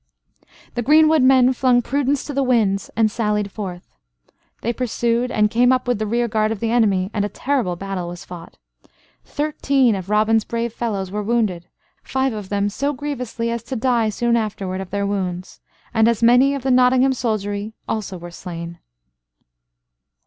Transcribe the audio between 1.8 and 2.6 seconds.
prudence to the